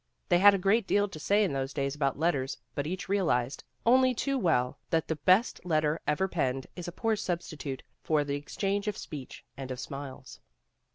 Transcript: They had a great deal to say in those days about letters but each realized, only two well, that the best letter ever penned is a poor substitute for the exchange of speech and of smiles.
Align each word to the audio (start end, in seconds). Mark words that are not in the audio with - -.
They 0.29 0.39
had 0.39 0.55
a 0.55 0.57
great 0.57 0.87
deal 0.87 1.07
to 1.07 1.19
say 1.19 1.43
in 1.43 1.53
those 1.53 1.73
days 1.75 1.93
about 1.93 2.17
letters 2.17 2.57
but 2.73 2.87
each 2.87 3.07
realized, 3.07 3.63
only 3.85 4.15
two 4.15 4.35
well, 4.39 4.79
that 4.89 5.07
the 5.07 5.15
best 5.15 5.63
letter 5.63 5.99
ever 6.07 6.27
penned 6.27 6.65
is 6.75 6.87
a 6.87 6.91
poor 6.91 7.15
substitute 7.15 7.83
for 8.01 8.23
the 8.23 8.33
exchange 8.33 8.87
of 8.87 8.97
speech 8.97 9.45
and 9.55 9.69
of 9.69 9.79
smiles. 9.79 10.39